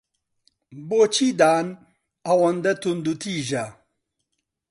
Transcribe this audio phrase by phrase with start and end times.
[0.87, 1.67] بۆچی دان
[2.27, 3.65] ئەوەندە توندوتیژە؟